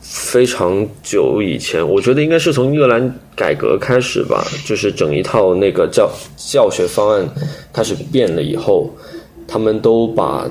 [0.00, 7.28] 非常久以前，我觉得应该是从英格兰改革开始吧，就是整一套那个教教学方案
[7.72, 8.90] 开始变了以后，
[9.46, 10.50] 他们都把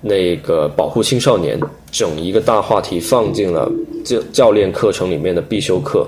[0.00, 3.70] 那个保护青少年整一个大话题放进了
[4.04, 6.06] 教教练课程里面的必修课。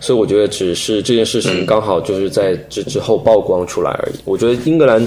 [0.00, 4.18] 所以我觉得只是这件事情刚好就是在这之后曝光出来而已。
[4.24, 5.06] 我觉得英格兰，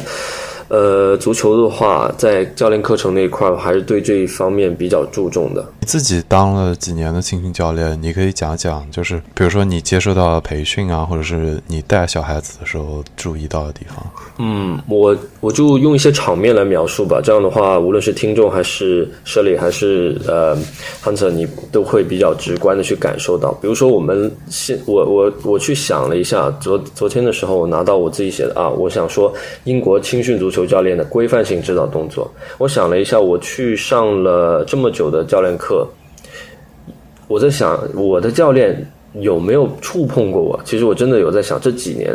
[0.70, 5.68] 呃，足球的话，在教练课程那一块儿还是对这一方面比较注重的。
[5.80, 13.98] 你自己当了几年的青训教练，你可以讲讲，就是比如说你接受到培训啊，或者是你带小孩子的时候注意到的地方。
[14.38, 17.20] 嗯，我我就用一些场面来描述吧。
[17.24, 20.56] 这样的话，无论是听众还是舍里还是呃
[21.04, 23.52] Hunter，你都会比较直观的去感受到。
[23.54, 32.32] 比如说，我们现我我我去想了一下，昨昨天的时候，我拿到我自己写的啊，我想说英国青训足球教练的规范性指导动作。
[32.58, 35.88] 我想了一下，我去上了这么久的教练课，
[37.28, 40.60] 我在想我的教练有没有触碰过我？
[40.64, 42.14] 其实我真的有在想这几年。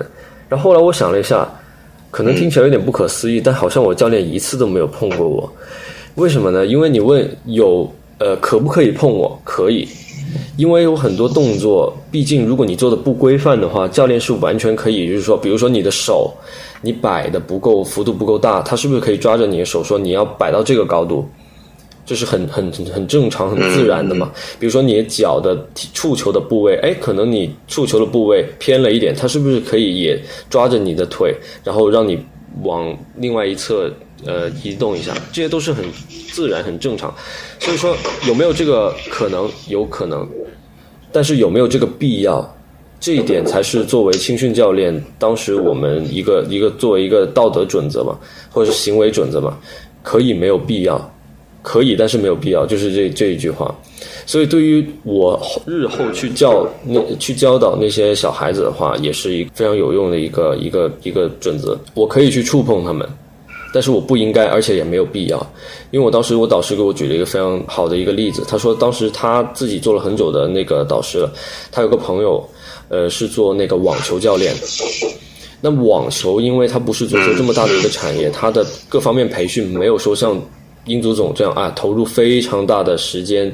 [0.48, 1.48] 然后后来我想了一下。
[2.10, 5.52] 可能听起来有点不可思议，但好像我教练一次都没有碰过我，
[6.14, 6.64] 为什么呢？
[6.64, 9.36] 因为你问有呃可不可以碰我？
[9.42, 9.88] 可以，
[10.56, 16.32] 因为有很多动作，毕竟如果你做的不规范的话，教练是完全可以，就是说，比如说你的手
[16.82, 21.26] 你摆的不够幅度不够大，他是不是可以抓着你的手说你要摆到这个高度？
[22.06, 24.30] 这是很很很正常、很自然的嘛。
[24.60, 25.56] 比如说你的脚的
[25.94, 30.20] 触球的部位，哎，可能你触球的部位偏了一点，他是不是可以也
[30.50, 32.22] 抓着你的腿，然后让你
[32.62, 33.90] 往另外一侧
[34.26, 35.14] 呃移动一下？
[35.32, 35.84] 这些都是很
[36.32, 37.14] 自然、很正常。
[37.58, 39.50] 所以说有没有这个可能？
[39.68, 40.28] 有可能，
[41.12, 42.56] 但是有没有这个必要？
[43.00, 48.18] 这一点才是作为青训教练，当时我们一个一个作为一个道德准则嘛，
[48.50, 49.58] 或者是行为准则嘛，
[50.02, 51.10] 可以没有必要。
[51.62, 53.74] 可以，但是没有必要，就是这这一句话。
[54.26, 61.74] 所以，对于我日后去教那去教导那些小孩子的话，也是一非常有用的一个一个一个准则。
[61.94, 63.08] 我可以去触碰他们，
[63.74, 65.36] 但是我不应该，而且也没有必要。
[65.90, 71.32] 因为我当时我导师给我举了一个非常好的一个例子，他说当时他自己做了很久的那个导师了，
[71.72, 72.48] 他有个朋友，
[72.88, 74.54] 呃，是做那个网球教练。
[75.60, 80.40] 那网球，因为它不是足球这么大的一个产业，它的各方面培训没有说像。
[80.86, 83.50] 英足总这样啊，投入非常大的时间、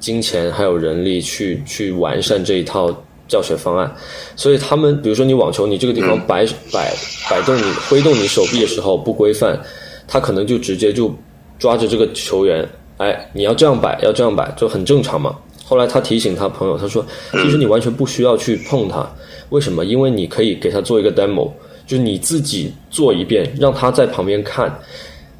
[0.00, 2.92] 金钱还有人力去去完善这一套
[3.32, 3.90] 教学方案，
[4.36, 6.94] 所以他们比如说你网球，你这个地方摆摆
[7.30, 9.58] 摆动你挥动你手臂的时候不规范，
[10.06, 11.10] 他可能就直接就
[11.58, 12.68] 抓着这个球员，
[12.98, 15.34] 哎，你要这样摆，要这样摆，就很正常嘛。
[15.64, 19.10] 后来他提醒他朋友，他说，其实你完全不需要去碰他，
[19.48, 19.86] 为什么？
[19.86, 21.50] 因为你可以给他做一个 demo，
[21.86, 24.78] 就是你自己做一遍，让他在旁边看，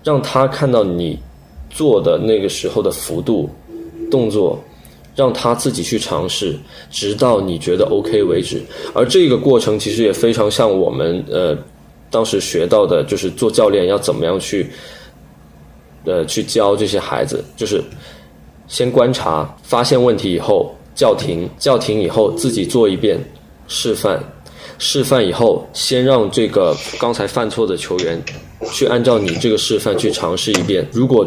[0.02, 1.18] 让他看到你。
[1.74, 3.48] 做的那个时候的幅度、
[4.10, 4.62] 动作，
[5.22, 6.58] 让他自己去尝试，
[6.90, 8.60] 直到你觉得 OK 为止。
[8.92, 11.56] 而这个过程其实也非常像我们呃
[12.10, 14.68] 当时学到的，就是做教练要怎么样去
[16.04, 17.80] 呃去教这些孩子，就是
[18.66, 23.16] 先观察，发现问题以后叫停，叫停以后自己做一遍
[23.68, 24.20] 示范，
[24.76, 28.20] 示范以后先让这个刚才犯错的球员
[28.72, 31.24] 去按照你这个示范去尝试一遍，如果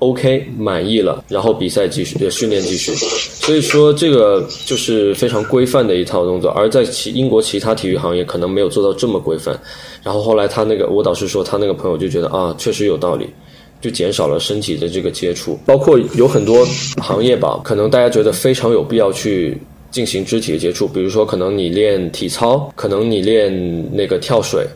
[0.00, 2.90] OK，满意了，然后比赛继续，训练继续。
[2.94, 6.50] 所以说，这个就是非常规范的一套动作。
[6.52, 9.58] 而在其英国其他体育行业，可能没有做到这么规范。
[10.02, 13.28] 然后后来他那个，我导师说，他那个朋友就觉得啊，确实有道理，
[13.78, 15.58] 就减少了身体的这个接触。
[15.66, 16.64] 包括有很多
[16.96, 19.60] 行业吧，可能大家觉得非常有必要去
[19.90, 20.88] 进行肢体的接触。
[20.88, 24.66] 比如说，可能你练体操，可能你练那个跳水，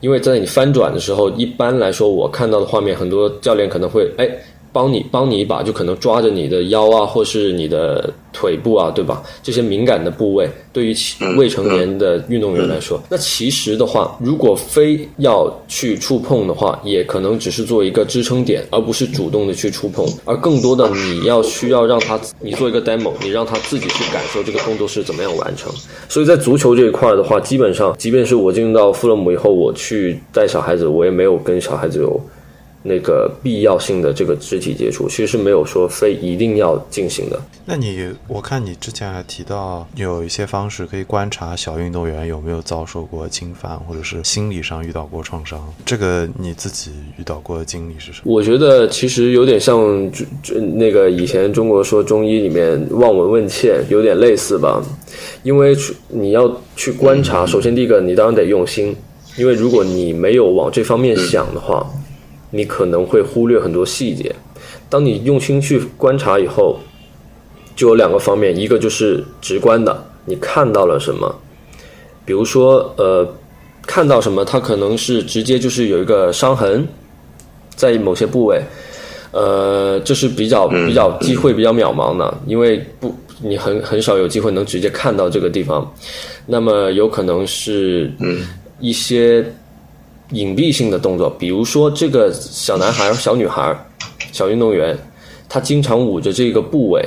[0.00, 4.28] 因为在你翻转的时候，一般来说我看到的画面，很多教练可能会哎。
[4.74, 9.22] 帮你帮你一把，就可能抓着你的腰啊，或是你的腿部啊，对吧？
[9.40, 10.96] 这些敏感的部位，对于
[11.36, 25.72] 未成年的运动员来说，那其实的话，如果非要去触碰的话，也可能只是做一个支撑点，而不是主动的去触碰，而更多的你要需要让他，你做一个 demo，你让他自己去感受这个动作是怎么样完成。
[26.08, 32.20] 所以在足球这一块的话，基本上，即便是我进入到富勒姆以后，我去带小孩子，我也没有跟小孩子有。
[32.86, 37.40] 那个必要性的这个肢体接触，其实是没有说非一定要进行的。
[37.64, 45.58] 那你，我看你之前还提到有一些方式可以观察小运动员有没有遭受过侵犯，或者是心理上遇到过创伤。
[45.86, 48.34] 这个你自己遇到过的经历是什么？
[48.34, 50.12] 我觉得其实有点像
[50.74, 54.82] 那个以前中国说中医里面望闻问切，有点类似吧。
[55.42, 55.74] 因为
[56.08, 58.94] 你要去观察，首先第一个你当然得用心，
[59.38, 61.90] 因为如果你没有往这方面想的话。
[62.54, 64.32] 你可能会忽略很多细节，
[64.88, 66.78] 当你用心去观察以后，
[67.74, 71.34] 就有两个方面，一个就是直观的，你看到了什么，
[72.24, 73.28] 比如说呃，
[73.84, 76.86] 看到什么，它可能是直接就是有一个伤痕，
[77.74, 78.62] 在某些部位，
[79.32, 83.12] 呃，这是比较比较机会比较渺茫的，因为不
[83.42, 85.92] 你很很少有机会能直接看到这个地方，
[86.46, 88.08] 那么有可能是
[88.78, 89.44] 一些。
[90.34, 93.74] 隐蔽性的动作，比如说这个小男孩、小女孩、
[94.32, 94.96] 小运动员，
[95.48, 97.02] 他经常捂着这个部位。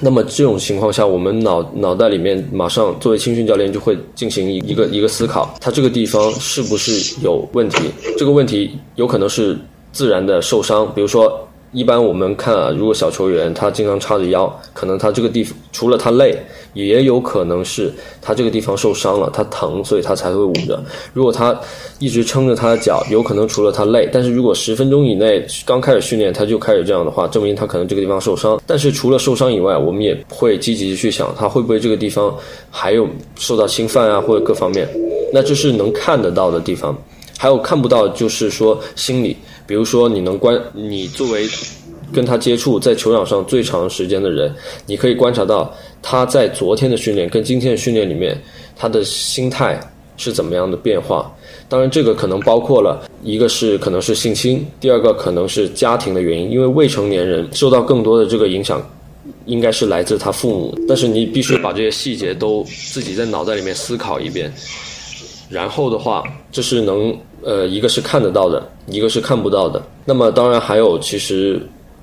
[0.00, 7.90] 那么这种情况下，我们脑脑袋里面马上作为青训教练就会进行一个一个思考：他这个地方是不是有问题？
[8.18, 9.58] 这个问题有可能是
[9.92, 11.45] 自然的受伤，比如说。
[11.72, 16.34] 一般我们看啊，如果小球员他经常叉着腰，可能他这个地方除了他累，
[16.72, 20.82] 也有可能是他这个地方受伤了，他疼，所以他才会捂着。
[21.12, 21.58] 如果他
[21.98, 28.58] 一直撑着他的脚，有可能除了他累，但是如果十分钟以内刚开始训练他就开始这样的话，证明他可能这个地方受伤。
[28.66, 32.34] 但是除了受伤以外，我们也会积极去想他会不会这个地方
[32.70, 34.88] 还有受到侵犯啊，或者各方面。
[35.32, 36.96] 那这是能看得到的地方，
[37.36, 39.36] 还有看不到就是说心理。
[39.66, 41.46] 比如说，你能观你作为
[42.12, 44.54] 跟他接触在球场上最长时间的人，
[44.86, 48.40] 你可以观察到他在昨天的训练跟今天的训练里面，
[48.76, 49.78] 他的心态
[50.16, 51.34] 是怎么样的变化。
[51.68, 58.80] 当然，这个可能包括了一个是可能是性侵，第二个可能是家庭的原因，因为未成年人受到更多的这个影响，
[59.46, 60.78] 应该是来自他父母。
[60.86, 64.52] 但是你必须把这些细节都自己在脑袋里面思考一遍。
[65.48, 69.80] 然后的话，这是能呃，一个是看得到的，一个是看不到的。
[70.04, 71.60] 那么当然还有，其实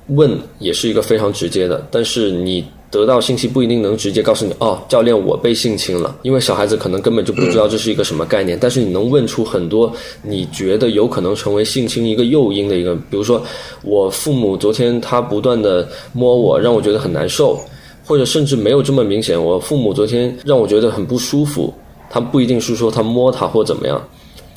[0.07, 8.57] 问也是一个非常直接的，但是你得到信息不一定能直接告诉你哦，教练我被性侵了，因为小孩子可能根本就不知道这是一个什么概念。
[8.61, 13.41] 但是你能问出很多你觉得有可能成为性侵一个诱因的一个，比如说
[13.83, 17.59] 我父母昨天他不断的摸我，让我觉得很难受，
[18.05, 21.73] 或者甚至没有这么明显，我父母昨天让我觉得很不舒服。
[22.13, 23.99] 他不一定是说他摸他或怎么样，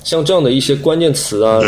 [0.05, 1.59] 像这样的一些关键词啊，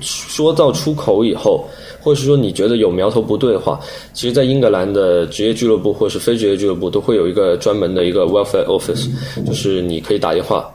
[0.00, 1.68] 说到出口以后，
[2.00, 3.78] 或者是说你觉得有苗头不对的话，
[4.14, 9.10] 其实，在英格兰的职业俱乐部或者是非职业俱乐部都会有一个专门的一个 welfare office，
[9.44, 10.66] 就是你可以打电话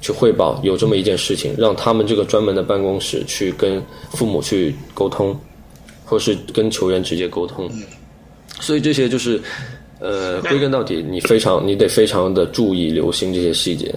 [0.00, 5.38] 去汇报有这么一件事情，让他们这个专门的办公室去跟父母去沟通，
[6.04, 7.70] 或是跟球员直接沟通。
[8.58, 9.40] 所以这些就是。
[10.02, 13.94] 呃，归根到底，你非常，你得非常的注意、留心这些细节。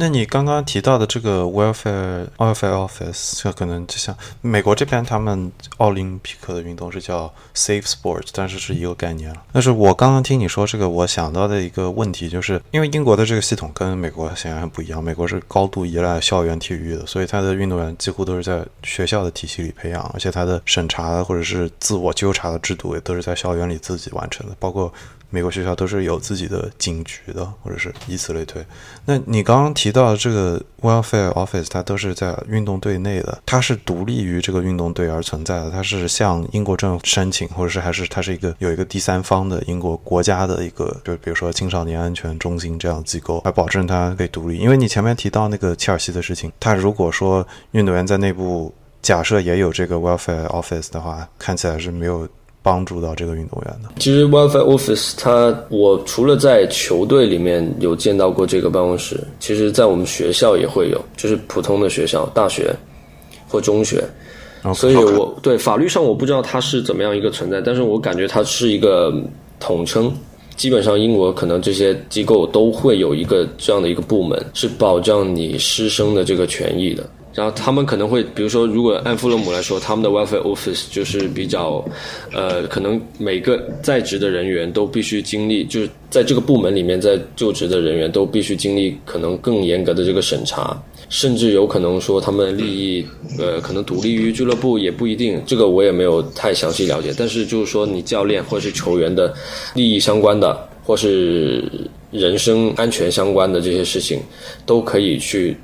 [0.00, 9.42] 那你刚刚提到的这个 welfare welfare office，这可能就像美国这边他们奥林匹克的运动是叫 safe sport，但是是一个概念了。
[9.52, 24.92] 但是我刚刚听你说这个，我想到的一个问题就是，因为英国的这个系统跟美国显然很不一样，美国是高度依赖校园体育的，所以他的运动员几乎都是在学校的体系里培养，而且他的审查或者是自我纠察的制度也都是在校园里自己完成的，包括。
[25.30, 28.64] 美国学校都是有自己的警局的，或者是以此类推。
[29.04, 44.56] 那你刚刚提到的这个 welfare office，它都是在运动队内的，它是独立于这个运动队而存在的，它是向英国政府申请，或者是还是它是一个有一个第三方的英国国家的一个，就比如说青少年安全中心这样的机构来保证它可以独立。
[44.56, 52.26] 因为你前面提到那个切尔西的事情，它如果说运动员在内部假设也有这个 welfare office 的话，看起来是没有。
[52.68, 53.88] 帮助到这个运动员的。
[53.98, 62.76] 其实 wildfire Office，它我除了在球队里面有见到过这个办公室，其实在我们学校也会有，就是普通的学校、大学
[63.48, 64.04] 或中学。
[64.74, 69.10] 所以我对法律上我不知道它是怎么样一个存在，但是我感觉它是一个
[69.58, 70.12] 统称。
[70.56, 77.08] 基本上英国可能这些机构都会有一个这样的一个部门，是保障你师生的这个权益的。
[77.38, 81.84] 然后他们可能会，比如说，如果按富勒姆来说，他们的 welfare office 就是比较，
[82.32, 90.76] 呃，可能每个在职的人员都必须经历，就是在这个部门里面在就职的人员都必须经历可能更严格的这个审查，
[91.10, 93.06] 甚至有可能说他们利益，
[93.38, 97.14] 呃，可能独立于俱乐部也不一定，这个我也没有太详细了解。
[97.16, 99.32] 但是就是说，你教练或者是球员的
[99.76, 101.62] 利益相关的，或是
[102.10, 104.18] 人身安全相关的这些事情，
[104.66, 105.56] 都可以去。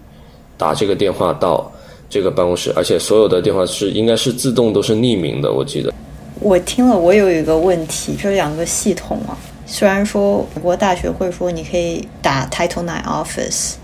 [0.56, 1.70] 打这个电话到
[2.08, 5.92] 这个办公室，而且所有的电话是应该是自动都是匿名的，我记得。
[6.40, 9.36] 我听了，我有一个问题，这两个系统啊，
[9.66, 13.74] 虽然说美国大学会说你可以打 Title Nine Office，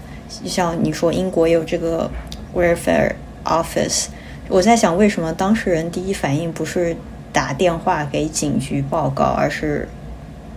[0.45, 2.11] 像你说英国有这个
[2.55, 3.13] Welfare
[3.45, 4.07] Office，
[4.49, 6.97] 我在想为什么当事人第一反应不是
[7.33, 9.89] 打电话给警局报告，而是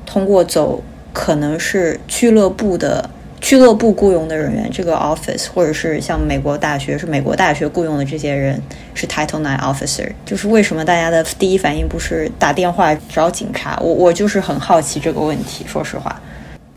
[0.05, 0.83] 通过走
[1.13, 3.09] 可能是俱乐部的。
[3.43, 8.59] 俱乐部雇佣的人员，这个 office，或者是像美国大学，是美国大学雇佣的这些人
[8.93, 13.77] 是 Title Nine officer，就是为什么大家的第一反应不是打电话找警察？
[13.81, 16.19] 我我就是很好奇这个问题，说实话。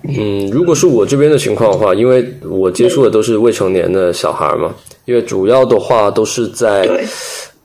[0.09, 6.89] 嗯，如果是我这边的情况的话，因为我接触的都是未成年的小孩嘛，因为主要的话都是在，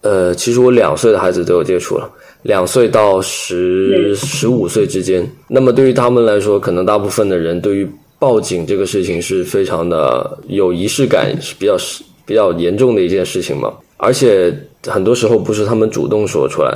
[0.02, 2.08] 呃，其实我两岁的孩子都有接触了，
[2.44, 5.28] 两岁到十十五岁之间。
[5.48, 7.92] 那么对于他们来说，可能大部分的人对于
[8.22, 11.76] 报警这个事情是非常的有仪式感，是比较
[12.24, 13.74] 比较严重的一件事情嘛。
[13.98, 14.56] 而且
[14.86, 16.72] 很多时候不是他们主动说出来，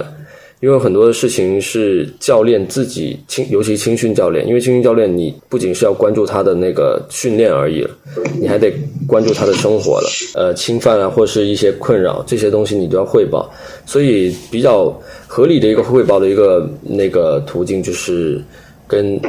[0.59, 7.87] 因为很多的事情是教练自己青，尤其青训教练，因为青训教练你不仅是要关注他的那个训练而已，
[8.39, 8.73] 你还得
[9.07, 10.09] 关注他的生活了。
[10.33, 13.47] 呃，侵犯啊，或是一些困扰这些东西你都要汇报，
[13.85, 14.91] 所以比较
[15.27, 18.43] 合理的一个汇报的一个那个途径就是
[18.87, 19.21] 跟。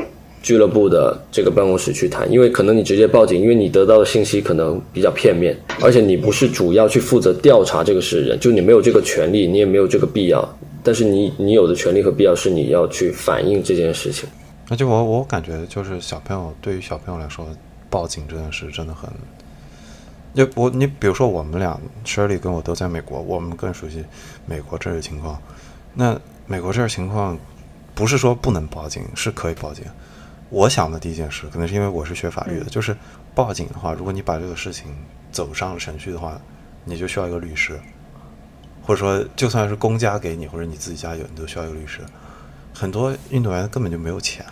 [0.47, 10.49] 俱乐部的这个办公室去谈，因为可能你直接报警，因为你得到的信息可能比较片面，而且你不是主要去负责调查这个事人，就你没有这个权利，你也没有这个必要。
[10.85, 14.29] 但是你你有的权利和必要是你要去反映这件事情。
[14.69, 17.45] 那就我我感觉就是小朋友对于小朋友来说，
[17.91, 19.11] 报警这件事真的很，
[20.33, 24.05] 就我你比如说我们俩 Shirley 跟我都在美国，我们更熟悉
[24.47, 25.43] 美国这儿的情况。
[25.93, 26.17] 那
[26.47, 27.37] 美国这儿情况
[27.97, 29.83] 不是说不能报警，是可以报警。
[30.49, 32.97] 我想的第一件事，可能是因为我是学法律的，就是
[33.35, 34.95] 报警的话，如果你把这个事情
[35.33, 36.41] 走上了程序的话，
[36.85, 37.81] 你就需要一个律师，
[38.83, 42.01] 或者说就算是公家给你，或者你自己家有，你都需要一个律师。
[42.73, 44.45] 很多运动员根本就没有钱。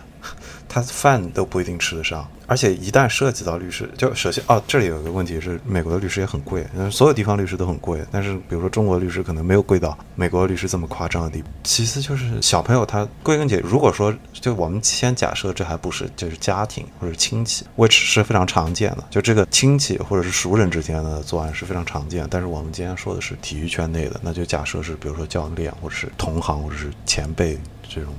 [0.74, 11.48] 他饭都不一定吃得上，而且一旦涉及到律师，就首先哦，这里有一个问题是，美国的律师也很贵，所有地方律师都很贵，但是比如说中国律师可能没有贵到美国律师这么夸张的地步。
[11.62, 22.26] 其次就是小朋友他归根结，如果说就我们先假设这还不是就是家庭或者亲戚，which 是非常常见的，就这个亲戚或者是熟人之间的作案是非常常见。
[22.28, 27.56] 但是我们今天说的是体育圈内的，那就假设是比如说教练或者是同行或者是前辈
[27.88, 28.12] 这种。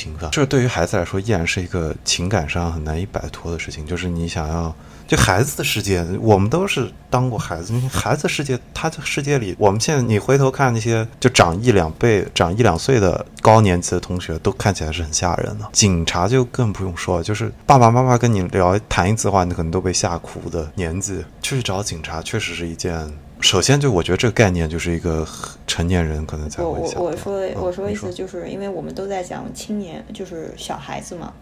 [0.00, 3.84] 侵犯，这对于孩子来说依然是一个情感上很难以摆脱的事情。
[3.84, 4.74] 就是你想要，
[5.06, 7.74] 就孩子的世界，我们都是当过孩子。
[7.92, 15.68] 孩子世界，他的世界里，我们现在你回头看那些就长一两倍、长一两岁的高年级的同学，都看起来是很吓人的。
[15.72, 23.12] 警察就更不用说了，就是爸爸妈妈跟你聊谈一次话，你可能都被吓哭的年纪，去找警察确实是一件。
[23.40, 25.26] 首先，就我觉得这个概念就是一个
[25.66, 27.00] 成年人可能才会想。
[27.00, 31.32] 我我我说我说意思就是，因为我们都在讲青年，就是小孩子嘛，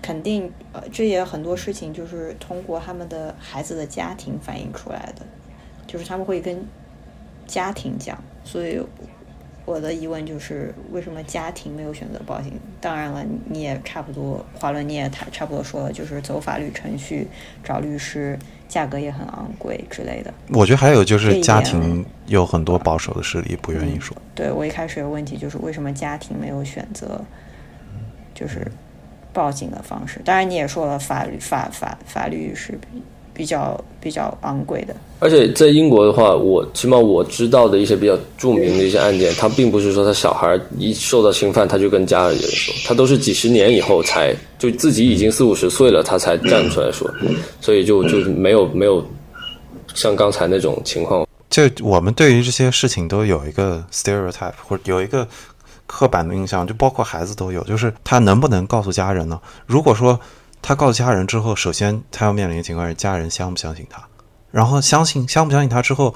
[0.00, 5.26] 肯定呃，这也很多事情就是通过他们的孩子的家庭反映出来的，
[5.86, 6.66] 就是他们会跟
[7.46, 8.80] 家庭讲，所以。
[9.66, 12.58] 我的疑问就是，为什么家庭没有选择报警？
[12.80, 17.28] 当然了，你也差不多，华伦你也差差不多说了，就是走法律程序，
[17.62, 18.38] 找律师，
[18.68, 20.32] 价格也很昂贵之类的。
[20.50, 24.16] 我觉得还有就是家庭有很多保守的势力不愿意说。
[24.34, 27.20] 对我一开始有问题就是为什么家庭没有选择，
[28.34, 28.70] 就是
[29.32, 30.20] 报警的方式？
[30.24, 32.78] 当然你也说了，法律法法法律是。
[33.38, 47.08] 比较比较昂贵的，而且在英国的话，我起码我知道的一些比较著名的一些案件，他并不是说他小孩一受到侵犯，他就跟家里人说，他都是几十年以后才就自己已经四五十岁了，他才站出来说，
[47.60, 49.06] 所以就就没有没有
[49.94, 51.24] 像刚才那种情况。
[51.48, 55.24] 就我们对于这些事情都有一个 stereotype 或者有一个
[55.86, 59.40] 刻板的印象，就包括孩子都有，就是他能不能告诉家人呢？
[59.64, 60.18] 如果说。
[60.68, 64.06] 他告诉家人之后，首先他要面临的情况是家人相不相信他，
[64.50, 66.14] 然后相信相不相信他之后，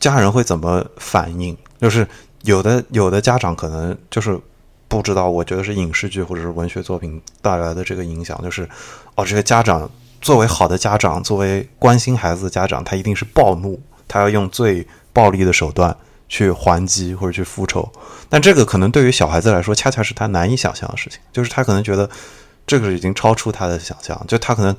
[0.00, 1.56] 家人会怎么反应？
[1.80, 2.04] 就是
[2.42, 4.36] 有的有的家长可能就是
[4.88, 8.68] 不知道，我觉得是影视剧或者是文学作品带来的这个影响，就是
[9.14, 9.88] 哦，这个家长
[10.20, 13.80] 作为好的家长，作为关心孩子的家长，他一定是暴怒。
[14.08, 15.96] 他要用最暴力的手段
[16.28, 17.88] 去还击或者去复仇。
[18.28, 22.10] 但这个可能对于小孩子来说，恰恰是他难以想象的事情，就是他可能觉得
[22.66, 24.74] 这个是已经超出他的想象，就他可能。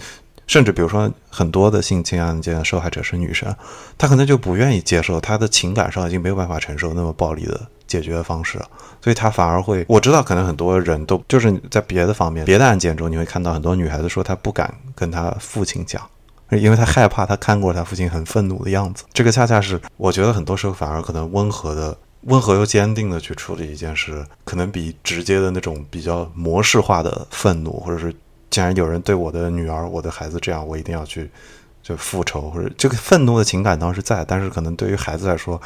[0.46, 3.56] 甚至比如说，很多的性侵案件受害者是女生，
[3.98, 8.62] 她可能就不愿意接受，她的情感上已经没有办法承受那么暴力的解决方式，
[9.02, 9.86] 所以她反而会。
[9.88, 16.02] 我知道，可能很多人都就是在别的方面、别的案件中，你会看到很多女孩子说她不敢跟她父亲讲，
[16.52, 19.06] 因为她害怕她看过她父亲很愤怒的样子。
[19.14, 28.14] 这个恰恰是我觉得很多时候反而可能温和的、温和又坚定的去处理一件事，可能比直接的那种比较模式化的愤怒或者是。
[28.50, 31.28] 既然有人对我的女儿、我的孩子这样，我一定要去
[31.82, 35.60] 就复仇，或者这个愤怒的情感当时在，但是可能对于孩子来说，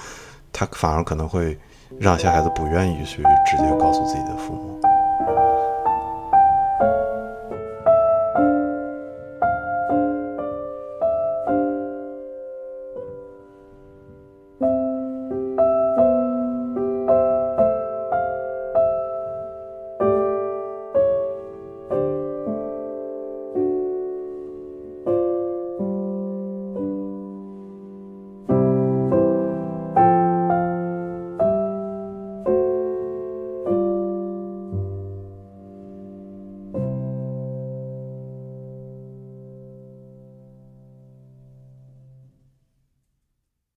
[0.53, 1.59] 他反而可能会
[1.99, 4.86] 让一些孩子不愿意去直接告诉自己的父母。